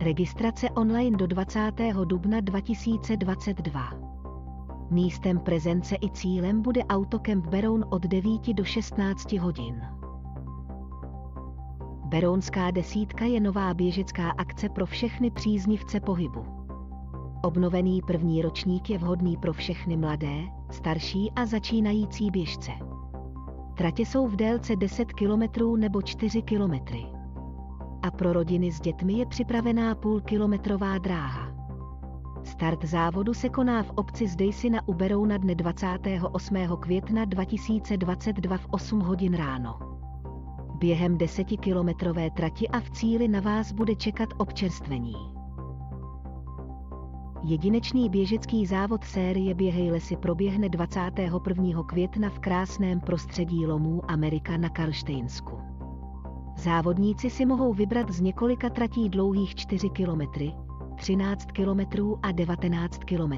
Registrace 0.00 0.70
online 0.70 1.16
do 1.16 1.26
20. 1.26 1.72
dubna 2.04 2.40
2022. 2.40 3.90
Místem 4.90 5.38
prezence 5.38 5.96
i 6.02 6.10
cílem 6.10 6.62
bude 6.62 6.84
Autokemp 6.84 7.46
Beroun 7.46 7.84
od 7.90 8.02
9 8.02 8.54
do 8.54 8.64
16 8.64 9.32
hodin. 9.32 9.97
Berounská 12.08 12.70
desítka 12.70 13.24
je 13.24 13.40
nová 13.40 13.74
běžecká 13.74 14.30
akce 14.30 14.68
pro 14.68 14.86
všechny 14.86 15.30
příznivce 15.30 16.00
pohybu. 16.00 16.44
Obnovený 17.42 18.02
první 18.06 18.42
ročník 18.42 18.90
je 18.90 18.98
vhodný 18.98 19.36
pro 19.36 19.52
všechny 19.52 19.96
mladé, 19.96 20.36
starší 20.70 21.30
a 21.36 21.46
začínající 21.46 22.30
běžce. 22.30 22.70
Tratě 23.76 24.02
jsou 24.02 24.26
v 24.26 24.36
délce 24.36 24.76
10 24.76 25.12
km 25.12 25.80
nebo 25.80 26.02
4 26.02 26.42
km. 26.42 26.74
A 28.02 28.10
pro 28.10 28.32
rodiny 28.32 28.72
s 28.72 28.80
dětmi 28.80 29.12
je 29.12 29.26
připravená 29.26 29.94
půlkilometrová 29.94 30.98
dráha. 30.98 31.52
Start 32.44 32.84
závodu 32.84 33.34
se 33.34 33.48
koná 33.48 33.82
v 33.82 33.90
obci 33.90 34.28
Zdejsina 34.28 34.80
u 34.86 34.94
Berouna 34.94 35.36
dne 35.36 35.54
28. 35.54 36.56
května 36.80 37.24
2022 37.24 38.56
v 38.56 38.66
8 38.70 39.00
hodin 39.00 39.34
ráno 39.34 39.97
během 40.78 41.18
desetikilometrové 41.18 42.30
trati 42.30 42.68
a 42.68 42.80
v 42.80 42.90
cíli 42.90 43.28
na 43.28 43.40
vás 43.40 43.72
bude 43.72 43.94
čekat 43.94 44.28
občerstvení. 44.38 45.14
Jedinečný 47.44 48.10
běžecký 48.10 48.66
závod 48.66 49.04
série 49.04 49.54
Běhej 49.54 49.90
lesy 49.90 50.16
proběhne 50.16 50.68
21. 50.68 51.82
května 51.82 52.30
v 52.30 52.38
krásném 52.38 53.00
prostředí 53.00 53.66
lomů 53.66 54.10
Amerika 54.10 54.56
na 54.56 54.68
Karlštejnsku. 54.68 55.58
Závodníci 56.56 57.30
si 57.30 57.46
mohou 57.46 57.72
vybrat 57.72 58.10
z 58.10 58.20
několika 58.20 58.70
tratí 58.70 59.08
dlouhých 59.08 59.54
4 59.54 59.90
km, 59.90 60.22
13 60.96 61.46
km 61.52 62.02
a 62.22 62.32
19 62.32 62.98
km. 62.98 63.32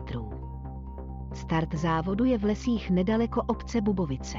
Start 1.32 1.74
závodu 1.74 2.24
je 2.24 2.38
v 2.38 2.44
lesích 2.44 2.90
nedaleko 2.90 3.42
obce 3.46 3.80
Bubovice. 3.80 4.38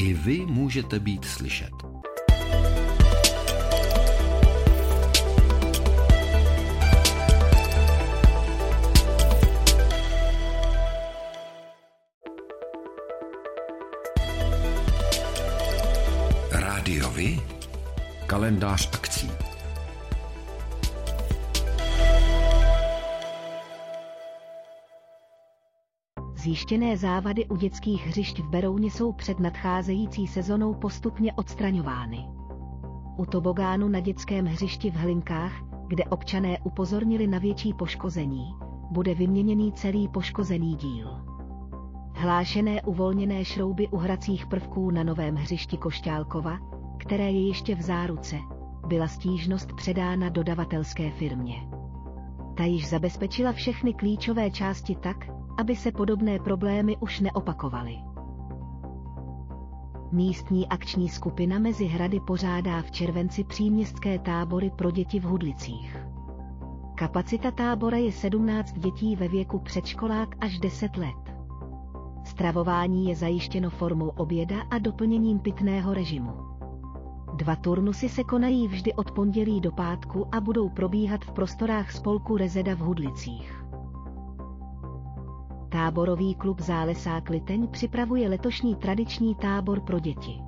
I 0.00 0.14
vy 0.14 0.46
můžete 0.46 0.98
být 0.98 1.24
slyšet. 1.24 1.70
Rádiovi? 16.50 17.40
Kalendář 18.26 18.99
Zjištěné 26.50 26.96
závady 26.96 27.46
u 27.46 27.56
dětských 27.56 28.06
hřišť 28.06 28.38
v 28.38 28.48
Berouně 28.48 28.90
jsou 28.90 29.12
před 29.12 29.40
nadcházející 29.40 30.26
sezonou 30.26 30.74
postupně 30.74 31.32
odstraňovány. 31.32 32.28
U 33.16 33.26
tobogánu 33.26 33.88
na 33.88 34.00
dětském 34.00 34.46
hřišti 34.46 34.90
v 34.90 34.94
Hlinkách, 34.94 35.52
kde 35.86 36.04
občané 36.04 36.58
upozornili 36.64 37.26
na 37.26 37.38
větší 37.38 37.74
poškození, 37.74 38.54
bude 38.90 39.14
vyměněný 39.14 39.72
celý 39.72 40.08
poškozený 40.08 40.76
díl. 40.76 41.08
Hlášené 42.14 42.82
uvolněné 42.82 43.44
šrouby 43.44 43.88
u 43.88 43.96
hracích 43.96 44.46
prvků 44.46 44.90
na 44.90 45.02
novém 45.02 45.34
hřišti 45.34 45.76
Košťálkova, 45.76 46.58
které 46.98 47.30
je 47.30 47.48
ještě 47.48 47.74
v 47.74 47.82
záruce, 47.82 48.36
byla 48.86 49.08
stížnost 49.08 49.72
předána 49.72 50.28
dodavatelské 50.28 51.10
firmě. 51.10 51.54
Ta 52.56 52.64
již 52.64 52.88
zabezpečila 52.88 53.52
všechny 53.52 53.94
klíčové 53.94 54.50
části 54.50 54.94
tak, 54.94 55.39
aby 55.60 55.76
se 55.76 55.92
podobné 55.92 56.38
problémy 56.38 56.96
už 56.96 57.20
neopakovaly. 57.20 57.96
Místní 60.12 60.68
akční 60.68 61.08
skupina 61.08 61.58
mezi 61.58 61.86
hrady 61.86 62.20
pořádá 62.20 62.82
v 62.82 62.90
červenci 62.90 63.44
příměstské 63.44 64.18
tábory 64.18 64.70
pro 64.76 64.90
děti 64.90 65.20
v 65.20 65.24
Hudlicích. 65.24 66.06
Kapacita 66.94 67.50
tábora 67.50 67.96
je 67.96 68.12
17 68.12 68.72
dětí 68.78 69.16
ve 69.16 69.28
věku 69.28 69.58
předškolák 69.58 70.28
až 70.40 70.58
10 70.58 70.96
let. 70.96 71.34
Stravování 72.24 73.08
je 73.08 73.16
zajištěno 73.16 73.70
formou 73.70 74.08
oběda 74.08 74.56
a 74.70 74.78
doplněním 74.78 75.38
pitného 75.38 75.94
režimu. 75.94 76.32
Dva 77.36 77.56
turnusy 77.56 78.08
se 78.08 78.24
konají 78.24 78.68
vždy 78.68 78.92
od 78.94 79.10
pondělí 79.10 79.60
do 79.60 79.72
pátku 79.72 80.26
a 80.34 80.40
budou 80.40 80.68
probíhat 80.68 81.24
v 81.24 81.32
prostorách 81.32 81.92
spolku 81.92 82.36
Rezeda 82.36 82.74
v 82.74 82.78
Hudlicích. 82.78 83.59
Táborový 85.70 86.34
klub 86.34 86.60
Zálesák 86.60 87.28
Liteň 87.28 87.68
připravuje 87.68 88.28
letošní 88.28 88.74
tradiční 88.74 89.34
tábor 89.34 89.80
pro 89.80 90.00
děti. 90.00 90.40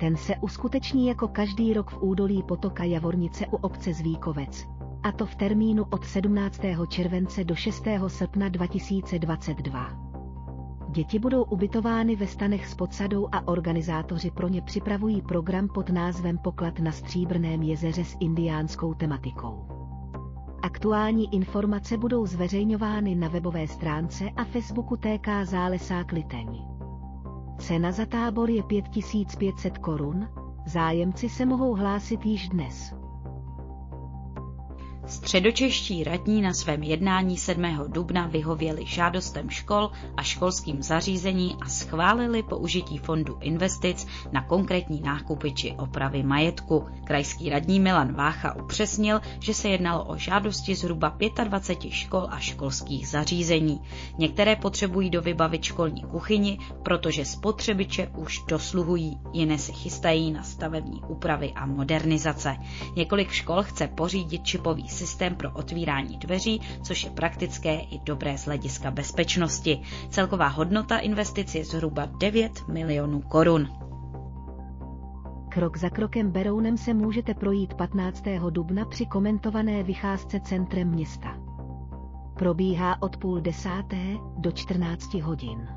Ten 0.00 0.16
se 0.16 0.36
uskuteční 0.36 1.06
jako 1.06 1.28
každý 1.28 1.72
rok 1.72 1.90
v 1.90 2.02
údolí 2.02 2.42
potoka 2.42 2.84
Javornice 2.84 3.46
u 3.46 3.56
obce 3.56 3.94
Zvíkovec, 3.94 4.66
a 5.02 5.12
to 5.12 5.26
v 5.26 5.34
termínu 5.34 5.84
od 5.90 6.04
17. 6.04 6.60
července 6.88 7.44
do 7.44 7.54
6. 7.54 7.84
srpna 8.06 8.48
2022. 8.48 10.04
Děti 10.90 11.18
budou 11.18 11.42
ubytovány 11.42 12.16
ve 12.16 12.26
stanech 12.26 12.66
s 12.66 12.74
podsadou 12.74 13.28
a 13.32 13.48
organizátoři 13.48 14.30
pro 14.30 14.48
ně 14.48 14.62
připravují 14.62 15.22
program 15.22 15.68
pod 15.68 15.90
názvem 15.90 16.38
Poklad 16.38 16.78
na 16.78 16.92
Stříbrném 16.92 17.62
jezeře 17.62 18.04
s 18.04 18.16
indiánskou 18.20 18.94
tematikou. 18.94 19.73
Aktuální 20.64 21.34
informace 21.34 21.96
budou 21.96 22.26
zveřejňovány 22.26 23.14
na 23.14 23.28
webové 23.28 23.68
stránce 23.68 24.24
a 24.36 24.44
Facebooku 24.44 24.96
TK 24.96 25.28
Zálesák 25.44 26.12
Liteň. 26.12 26.64
Cena 27.58 27.92
za 27.92 28.06
tábor 28.06 28.50
je 28.50 28.62
5500 28.62 29.78
korun, 29.78 30.28
zájemci 30.66 31.28
se 31.28 31.46
mohou 31.46 31.74
hlásit 31.74 32.26
již 32.26 32.48
dnes. 32.48 32.94
Středočeští 35.06 36.04
radní 36.04 36.42
na 36.42 36.52
svém 36.52 36.82
jednání 36.82 37.36
7. 37.36 37.62
dubna 37.86 38.26
vyhověli 38.26 38.86
žádostem 38.86 39.50
škol 39.50 39.90
a 40.16 40.22
školským 40.22 40.82
zařízení 40.82 41.56
a 41.60 41.68
schválili 41.68 42.42
použití 42.42 42.98
fondu 42.98 43.38
investic 43.40 44.06
na 44.32 44.42
konkrétní 44.42 45.00
nákupy 45.00 45.52
či 45.52 45.72
opravy 45.72 46.22
majetku. 46.22 46.86
Krajský 47.04 47.50
radní 47.50 47.80
Milan 47.80 48.12
Vácha 48.12 48.54
upřesnil, 48.54 49.20
že 49.40 49.54
se 49.54 49.68
jednalo 49.68 50.04
o 50.04 50.16
žádosti 50.16 50.74
zhruba 50.74 51.16
25 51.44 51.90
škol 51.92 52.26
a 52.30 52.38
školských 52.38 53.08
zařízení. 53.08 53.80
Některé 54.18 54.56
potřebují 54.56 55.10
do 55.10 55.22
vybavit 55.22 55.62
školní 55.62 56.02
kuchyni, 56.02 56.58
protože 56.82 57.24
spotřebiče 57.24 58.10
už 58.16 58.40
dosluhují, 58.48 59.18
jiné 59.32 59.58
se 59.58 59.72
chystají 59.72 60.32
na 60.32 60.42
stavební 60.42 61.02
úpravy 61.08 61.52
a 61.54 61.66
modernizace. 61.66 62.56
Několik 62.96 63.30
škol 63.30 63.62
chce 63.62 63.88
pořídit 63.88 64.44
čipový 64.44 64.88
systém 64.94 65.34
pro 65.34 65.50
otvírání 65.50 66.18
dveří, 66.18 66.60
což 66.82 67.04
je 67.04 67.10
praktické 67.10 67.74
i 67.80 67.98
dobré 68.04 68.38
z 68.38 68.44
hlediska 68.44 68.90
bezpečnosti. 68.90 69.82
Celková 70.10 70.48
hodnota 70.48 70.98
investic 70.98 71.54
je 71.54 71.64
zhruba 71.64 72.06
9 72.18 72.68
milionů 72.68 73.20
korun. 73.20 73.68
Krok 75.48 75.76
za 75.76 75.90
krokem 75.90 76.30
Berounem 76.30 76.76
se 76.76 76.94
můžete 76.94 77.34
projít 77.34 77.74
15. 77.74 78.24
dubna 78.50 78.84
při 78.84 79.06
komentované 79.06 79.82
vycházce 79.82 80.40
centrem 80.40 80.88
města. 80.88 81.36
Probíhá 82.38 83.02
od 83.02 83.16
půl 83.16 83.40
desáté 83.40 84.16
do 84.36 84.52
14 84.52 85.14
hodin. 85.14 85.68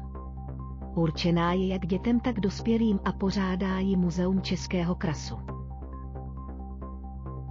Určená 0.95 1.53
je 1.53 1.67
jak 1.67 1.85
dětem, 1.85 2.19
tak 2.19 2.39
dospělým 2.39 2.99
a 3.05 3.11
pořádá 3.11 3.79
ji 3.79 3.95
Muzeum 3.95 4.41
Českého 4.41 4.95
krasu. 4.95 5.56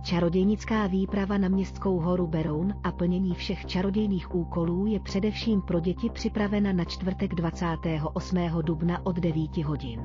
Čarodějnická 0.06 0.86
výprava 0.86 1.38
na 1.38 1.48
městskou 1.48 1.98
horu 1.98 2.26
Beroun 2.26 2.74
a 2.84 2.92
plnění 2.92 3.34
všech 3.34 3.66
čarodějných 3.66 4.34
úkolů 4.34 4.86
je 4.86 5.00
především 5.00 5.62
pro 5.62 5.80
děti 5.80 6.10
připravena 6.10 6.72
na 6.72 6.84
čtvrtek 6.84 7.34
28. 7.34 8.38
dubna 8.62 9.06
od 9.06 9.16
9 9.16 9.56
hodin. 9.56 10.00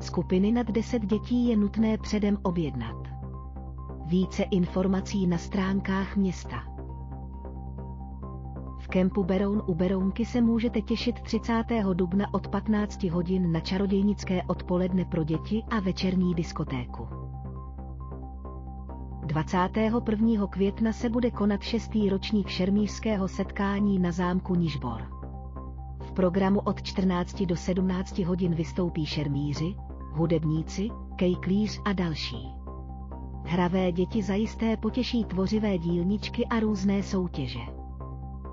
Skupiny 0.00 0.52
nad 0.52 0.66
10 0.66 1.02
dětí 1.06 1.48
je 1.48 1.56
nutné 1.56 1.98
předem 1.98 2.38
objednat. 2.42 2.96
Více 4.06 4.42
informací 4.42 5.26
na 5.26 5.38
stránkách 5.38 6.16
města. 6.16 6.56
V 8.78 8.88
kempu 8.88 9.24
Beroun 9.24 9.62
u 9.66 9.74
Berounky 9.74 10.24
se 10.24 10.40
můžete 10.40 10.80
těšit 10.82 11.20
30. 11.20 11.64
dubna 11.94 12.34
od 12.34 12.48
15 12.48 13.02
hodin 13.04 13.52
na 13.52 13.60
čarodějnické 13.60 14.42
odpoledne 14.42 15.04
pro 15.04 15.24
děti 15.24 15.62
a 15.70 15.80
večerní 15.80 16.34
diskotéku. 16.34 17.28
21. 19.28 20.46
května 20.46 20.92
se 20.92 21.08
bude 21.08 21.30
konat 21.30 21.62
šestý 21.62 22.08
ročník 22.10 22.48
šermířského 22.48 23.28
setkání 23.28 23.98
na 23.98 24.12
zámku 24.12 24.54
Nižbor. 24.54 25.02
V 26.00 26.12
programu 26.12 26.60
od 26.60 26.82
14 26.82 27.42
do 27.42 27.56
17 27.56 28.18
hodin 28.18 28.54
vystoupí 28.54 29.06
šermíři, 29.06 29.74
hudebníci, 30.12 30.88
kejklíř 31.16 31.80
a 31.84 31.92
další. 31.92 32.48
Hravé 33.44 33.92
děti 33.92 34.22
zajisté 34.22 34.76
potěší 34.76 35.24
tvořivé 35.24 35.78
dílničky 35.78 36.46
a 36.46 36.60
různé 36.60 37.02
soutěže. 37.02 37.60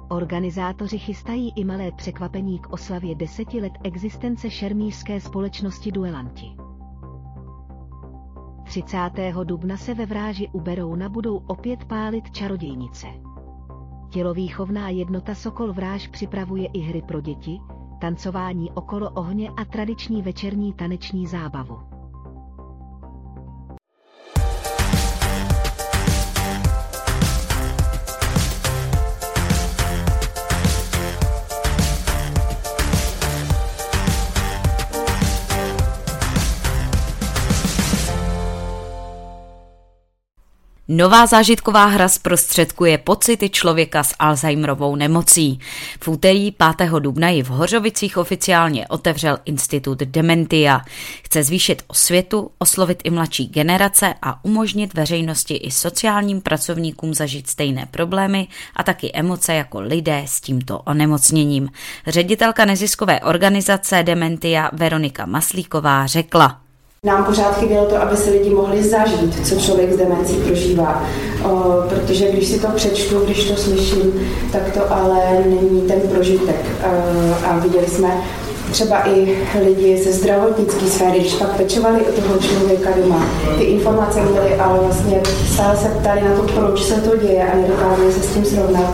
Organizátoři 0.09 0.99
chystají 0.99 1.53
i 1.55 1.63
malé 1.63 1.91
překvapení 1.91 2.59
k 2.59 2.73
oslavě 2.73 3.15
deseti 3.15 3.61
let 3.61 3.73
existence 3.83 4.49
šermířské 4.49 5.21
společnosti 5.21 5.91
Duelanti. 5.91 6.64
30. 8.65 8.97
dubna 9.43 9.77
se 9.77 9.93
ve 9.93 10.05
vráži 10.05 10.49
u 10.51 10.59
Berouna 10.59 11.09
budou 11.09 11.37
opět 11.47 11.85
pálit 11.85 12.31
čarodějnice. 12.31 13.07
Tělovýchovná 14.09 14.89
jednota 14.89 15.35
Sokol 15.35 15.73
Vráž 15.73 16.07
připravuje 16.07 16.67
i 16.73 16.79
hry 16.79 17.01
pro 17.01 17.21
děti, 17.21 17.59
tancování 18.01 18.71
okolo 18.71 19.09
ohně 19.11 19.49
a 19.57 19.65
tradiční 19.65 20.21
večerní 20.21 20.73
taneční 20.73 21.27
zábavu. 21.27 21.94
Nová 40.97 41.25
zážitková 41.25 41.85
hra 41.85 42.07
zprostředkuje 42.07 42.97
pocity 42.97 43.49
člověka 43.49 44.03
s 44.03 44.15
Alzheimerovou 44.19 44.95
nemocí. 44.95 45.59
V 45.99 46.07
úterý 46.07 46.51
5. 46.77 46.89
dubna 46.99 47.29
ji 47.29 47.43
v 47.43 47.47
Hořovicích 47.47 48.17
oficiálně 48.17 48.87
otevřel 48.87 49.37
Institut 49.45 49.99
Dementia. 49.99 50.81
Chce 51.23 51.43
zvýšit 51.43 51.81
osvětu, 51.87 52.51
oslovit 52.57 53.01
i 53.03 53.09
mladší 53.09 53.47
generace 53.47 54.13
a 54.21 54.45
umožnit 54.45 54.93
veřejnosti 54.93 55.53
i 55.53 55.71
sociálním 55.71 56.41
pracovníkům 56.41 57.13
zažít 57.13 57.49
stejné 57.49 57.87
problémy 57.91 58.47
a 58.75 58.83
taky 58.83 59.11
emoce 59.13 59.53
jako 59.53 59.79
lidé 59.81 60.23
s 60.27 60.41
tímto 60.41 60.79
onemocněním. 60.79 61.69
Ředitelka 62.07 62.65
neziskové 62.65 63.19
organizace 63.19 64.03
Dementia 64.03 64.69
Veronika 64.73 65.25
Maslíková 65.25 66.07
řekla– 66.07 66.59
nám 67.05 67.25
pořád 67.25 67.57
chybělo 67.57 67.85
to, 67.85 68.01
aby 68.01 68.17
si 68.17 68.29
lidi 68.29 68.49
mohli 68.49 68.83
zažít, 68.83 69.47
co 69.47 69.55
člověk 69.55 69.93
s 69.93 69.97
demencí 69.97 70.35
prožívá. 70.35 71.03
O, 71.43 71.49
protože 71.89 72.31
když 72.31 72.47
si 72.47 72.59
to 72.59 72.67
přečtu, 72.67 73.19
když 73.25 73.49
to 73.49 73.55
slyším, 73.55 74.13
tak 74.51 74.61
to 74.73 74.93
ale 74.93 75.19
není 75.45 75.81
ten 75.81 75.99
prožitek. 75.99 76.65
O, 76.83 77.45
a 77.45 77.57
viděli 77.57 77.87
jsme 77.87 78.17
třeba 78.71 79.09
i 79.09 79.37
lidi 79.65 80.03
ze 80.03 80.11
zdravotnické 80.11 80.85
sféry, 80.85 81.19
když 81.19 81.33
pak 81.33 81.55
pečovali 81.55 82.01
o 82.01 82.21
toho 82.21 82.39
člověka 82.39 82.89
doma, 83.01 83.25
ty 83.57 83.63
informace 83.63 84.21
měli, 84.21 84.55
ale 84.55 84.79
vlastně 84.79 85.21
stále 85.53 85.77
se 85.77 85.87
ptali 85.87 86.21
na 86.21 86.35
to, 86.35 86.41
proč 86.41 86.83
se 86.83 87.01
to 87.01 87.17
děje 87.17 87.43
a 87.43 87.55
nedokázali 87.55 88.13
se 88.13 88.19
s 88.19 88.33
tím 88.33 88.45
srovnat 88.45 88.93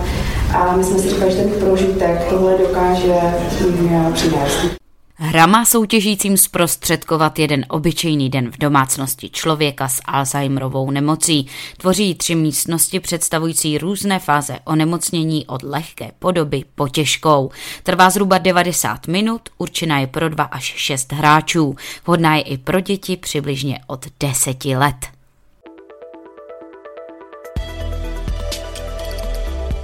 A 0.53 0.75
my 0.75 0.83
jsme 0.83 0.99
si 0.99 1.09
říkali, 1.09 1.31
že 1.31 1.37
ten 1.37 1.49
prožitek 1.49 2.25
tohle 2.29 2.57
dokáže 2.57 3.15
mm, 3.61 4.13
přinést. 4.13 4.80
Hra 5.23 5.45
má 5.45 5.65
soutěžícím 5.65 6.37
zprostředkovat 6.37 7.39
jeden 7.39 7.65
obyčejný 7.69 8.29
den 8.29 8.51
v 8.51 8.57
domácnosti 8.57 9.29
člověka 9.29 9.87
s 9.87 10.01
Alzheimerovou 10.05 10.91
nemocí. 10.91 11.47
Tvoří 11.77 12.15
tři 12.15 12.35
místnosti 12.35 12.99
představující 12.99 13.77
různé 13.77 14.19
fáze 14.19 14.59
onemocnění 14.65 15.45
od 15.45 15.63
lehké 15.63 16.11
podoby 16.19 16.63
po 16.75 16.87
těžkou. 16.87 17.51
Trvá 17.83 18.09
zhruba 18.09 18.37
90 18.37 19.07
minut, 19.07 19.41
určená 19.57 19.99
je 19.99 20.07
pro 20.07 20.29
dva 20.29 20.43
až 20.43 20.63
šest 20.63 21.13
hráčů. 21.13 21.75
Vhodná 22.05 22.35
je 22.35 22.41
i 22.41 22.57
pro 22.57 22.79
děti 22.79 23.17
přibližně 23.17 23.79
od 23.87 24.05
10 24.19 24.65
let. 24.65 25.07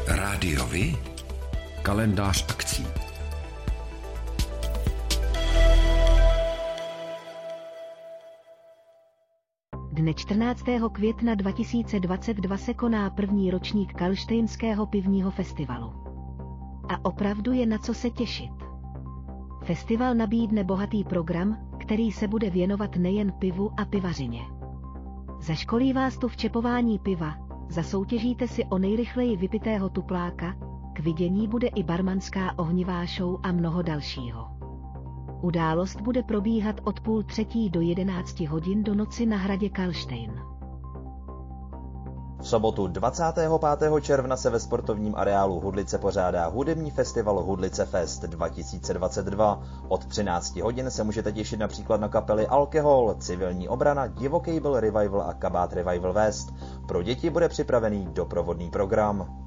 Rádiovi? 0.07 0.97
Kalendář 1.81 2.45
akcí. 2.49 2.87
Dne 9.97 10.13
14. 10.13 10.63
května 10.91 11.35
2022 11.35 12.57
se 12.57 12.73
koná 12.73 13.09
první 13.09 13.51
ročník 13.51 13.93
Kalštejnského 13.93 14.85
pivního 14.85 15.31
festivalu. 15.31 15.93
A 16.89 17.05
opravdu 17.05 17.51
je 17.51 17.65
na 17.65 17.77
co 17.77 17.93
se 17.93 18.09
těšit. 18.09 18.51
Festival 19.63 20.15
nabídne 20.15 20.63
bohatý 20.63 21.03
program, 21.03 21.57
který 21.79 22.11
se 22.11 22.27
bude 22.27 22.49
věnovat 22.49 22.95
nejen 22.95 23.31
pivu 23.31 23.71
a 23.77 23.85
pivařině. 23.85 24.41
Zaškolí 25.39 25.93
vás 25.93 26.17
tu 26.17 26.27
v 26.27 26.37
čepování 26.37 26.99
piva, 26.99 27.35
zasoutěžíte 27.69 28.47
si 28.47 28.65
o 28.65 28.77
nejrychleji 28.77 29.37
vypitého 29.37 29.89
tupláka, 29.89 30.55
k 30.93 30.99
vidění 30.99 31.47
bude 31.47 31.67
i 31.67 31.83
barmanská 31.83 32.59
ohnivá 32.59 33.05
show 33.05 33.39
a 33.43 33.51
mnoho 33.51 33.81
dalšího. 33.81 34.56
Událost 35.41 36.01
bude 36.01 36.23
probíhat 36.23 36.75
od 36.83 36.99
půl 36.99 37.23
třetí 37.23 37.69
do 37.69 37.81
11 37.81 38.39
hodin 38.39 38.83
do 38.83 38.95
noci 38.95 39.25
na 39.25 39.37
hradě 39.37 39.69
Kalštejn. 39.69 40.41
V 42.41 42.47
sobotu 42.47 42.87
25. 42.87 43.91
června 44.01 44.37
se 44.37 44.49
ve 44.49 44.59
sportovním 44.59 45.15
areálu 45.15 45.59
Hudlice 45.59 45.97
pořádá 45.97 46.47
hudební 46.47 46.91
festival 46.91 47.43
Hudlice 47.43 47.85
Fest 47.85 48.21
2022. 48.21 49.63
Od 49.87 50.05
13 50.05 50.55
hodin 50.55 50.91
se 50.91 51.03
můžete 51.03 51.31
těšit 51.31 51.59
například 51.59 52.01
na 52.01 52.07
kapely 52.07 52.47
Alkohol, 52.47 53.15
Civilní 53.19 53.69
obrana, 53.69 54.07
Divoký 54.07 54.59
byl 54.59 54.79
Revival 54.79 55.21
a 55.21 55.33
Kabát 55.33 55.73
Revival 55.73 56.13
West. 56.13 56.53
Pro 56.87 57.03
děti 57.03 57.29
bude 57.29 57.49
připravený 57.49 58.07
doprovodný 58.13 58.69
program 58.69 59.46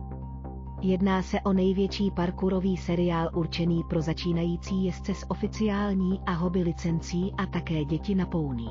Jedná 0.83 1.21
se 1.21 1.41
o 1.41 1.53
největší 1.53 2.11
parkourový 2.11 2.77
seriál 2.77 3.29
určený 3.33 3.83
pro 3.89 4.01
začínající 4.01 4.85
jezdce 4.85 5.13
s 5.13 5.25
oficiální 5.29 6.19
a 6.25 6.31
hobby 6.31 6.63
licencí 6.63 7.33
a 7.37 7.45
také 7.45 7.85
děti 7.85 8.15
na 8.15 8.25
pouní. 8.25 8.69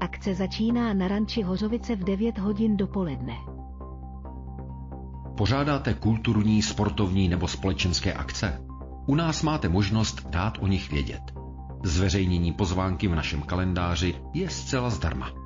Akce 0.00 0.34
začíná 0.34 0.94
na 0.94 1.08
ranči 1.08 1.42
Hořovice 1.42 1.96
v 1.96 2.04
9 2.04 2.38
hodin 2.38 2.76
dopoledne. 2.76 3.34
Pořádáte 5.36 5.94
kulturní, 5.94 6.62
sportovní 6.62 7.28
nebo 7.28 7.48
společenské 7.48 8.12
akce? 8.12 8.62
U 9.06 9.14
nás 9.14 9.42
máte 9.42 9.68
možnost 9.68 10.26
dát 10.30 10.58
o 10.60 10.66
nich 10.66 10.90
vědět. 10.90 11.22
Zveřejnění 11.84 12.52
pozvánky 12.52 13.08
v 13.08 13.14
našem 13.14 13.42
kalendáři 13.42 14.14
je 14.34 14.50
zcela 14.50 14.90
zdarma. 14.90 15.45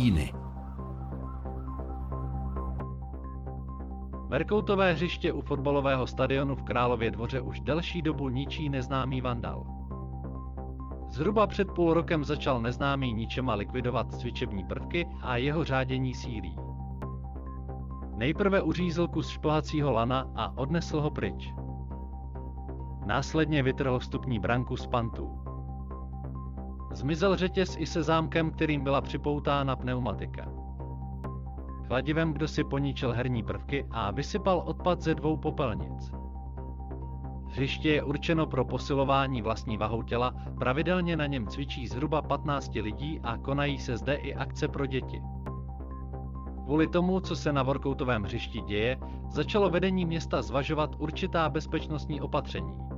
Stíny. 0.00 0.32
Merkoutové 4.28 4.92
hřiště 4.92 5.32
u 5.32 5.40
fotbalového 5.40 6.06
stadionu 6.06 6.54
v 6.54 6.62
Králově 6.62 7.10
dvoře 7.10 7.40
už 7.40 7.60
delší 7.60 8.02
dobu 8.02 8.28
ničí 8.28 8.68
neznámý 8.68 9.20
vandal. 9.20 9.66
Zhruba 11.08 11.46
před 11.46 11.70
půl 11.70 11.94
rokem 11.94 12.24
začal 12.24 12.60
neznámý 12.60 13.12
ničema 13.12 13.54
likvidovat 13.54 14.14
cvičební 14.14 14.64
prvky 14.64 15.08
a 15.22 15.36
jeho 15.36 15.64
řádění 15.64 16.14
sílí. 16.14 16.56
Nejprve 18.16 18.62
uřízl 18.62 19.08
kus 19.08 19.28
šplhacího 19.28 19.92
lana 19.92 20.30
a 20.36 20.58
odnesl 20.58 21.00
ho 21.00 21.10
pryč. 21.10 21.52
Následně 23.06 23.62
vytrhl 23.62 23.98
vstupní 23.98 24.38
branku 24.38 24.76
z 24.76 24.86
pantů. 24.86 25.49
Zmizel 26.92 27.36
řetěz 27.36 27.76
i 27.78 27.86
se 27.86 28.02
zámkem, 28.02 28.50
kterým 28.50 28.84
byla 28.84 29.00
připoutána 29.00 29.76
pneumatika. 29.76 30.48
Chladivem 31.86 32.32
kdo 32.32 32.48
si 32.48 32.64
poničil 32.64 33.12
herní 33.12 33.42
prvky 33.42 33.86
a 33.90 34.10
vysypal 34.10 34.62
odpad 34.66 35.00
ze 35.00 35.14
dvou 35.14 35.36
popelnic. 35.36 36.12
Hřiště 37.48 37.88
je 37.88 38.02
určeno 38.02 38.46
pro 38.46 38.64
posilování 38.64 39.42
vlastní 39.42 39.76
vahou 39.76 40.02
těla, 40.02 40.34
pravidelně 40.58 41.16
na 41.16 41.26
něm 41.26 41.46
cvičí 41.46 41.86
zhruba 41.86 42.22
15 42.22 42.74
lidí 42.74 43.20
a 43.22 43.38
konají 43.38 43.78
se 43.78 43.96
zde 43.96 44.14
i 44.14 44.34
akce 44.34 44.68
pro 44.68 44.86
děti. 44.86 45.22
Kvůli 46.64 46.86
tomu, 46.86 47.20
co 47.20 47.36
se 47.36 47.52
na 47.52 47.62
workoutovém 47.62 48.22
hřišti 48.22 48.60
děje, 48.60 48.98
začalo 49.28 49.70
vedení 49.70 50.04
města 50.04 50.42
zvažovat 50.42 50.90
určitá 50.98 51.48
bezpečnostní 51.48 52.20
opatření. 52.20 52.89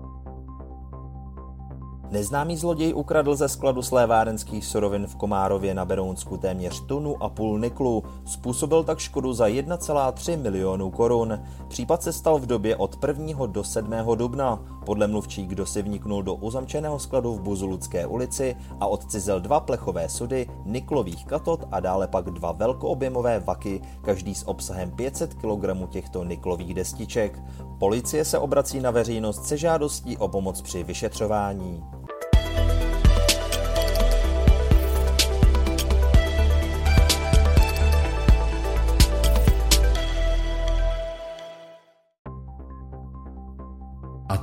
Neznámý 2.12 2.57
zloděj 2.57 2.94
ukradl 2.94 3.37
ze 3.37 3.48
skladu 3.48 3.83
slévárenských 3.83 4.66
surovin 4.66 5.07
v 5.07 5.16
Komárově 5.16 5.75
na 5.75 5.85
Berounsku 5.85 6.37
téměř 6.37 6.81
tunu 6.87 7.22
a 7.22 7.29
půl 7.29 7.59
niklu. 7.59 8.05
Způsobil 8.25 8.85
tak 8.85 8.98
škodu 8.98 9.33
za 9.33 9.48
1,3 9.48 10.38
milionů 10.42 10.90
korun. 10.90 11.40
Případ 11.68 12.03
se 12.03 12.12
stal 12.12 12.38
v 12.38 12.46
době 12.46 12.77
od 12.77 13.05
1. 13.07 13.46
do 13.46 13.64
7. 13.64 13.90
dubna. 14.14 14.64
Podle 14.87 15.07
mluvčí, 15.07 15.46
kdo 15.46 15.66
si 15.66 15.83
vniknul 15.83 16.22
do 16.22 16.35
uzamčeného 16.35 16.98
skladu 16.98 17.35
v 17.35 17.40
Buzulucké 17.40 18.07
ulici 18.07 18.57
a 18.81 18.87
odcizel 18.87 19.40
dva 19.40 19.61
plechové 19.61 20.09
sudy, 20.09 20.46
niklových 20.64 21.25
katod 21.25 21.64
a 21.70 21.81
dále 21.81 22.09
pak 22.09 22.25
dva 22.25 22.53
velkoobjemové 22.53 23.40
vaky, 23.40 23.83
každý 24.03 24.35
s 24.35 24.48
obsahem 24.48 24.90
500 24.90 25.35
kg 25.35 25.88
těchto 25.88 26.25
niklových 26.25 26.75
destiček. 26.75 27.42
Policie 27.79 28.25
se 28.25 28.38
obrací 28.38 28.81
na 28.81 28.90
veřejnost 28.90 29.44
se 29.44 29.57
žádostí 29.57 30.16
o 30.16 30.29
pomoc 30.29 30.62
při 30.62 30.85
vyšetřování. 30.85 31.85